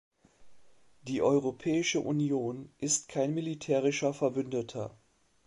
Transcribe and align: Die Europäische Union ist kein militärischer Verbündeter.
Die 1.03 1.21
Europäische 1.21 1.99
Union 1.99 2.71
ist 2.79 3.07
kein 3.07 3.35
militärischer 3.35 4.15
Verbündeter. 4.15 4.97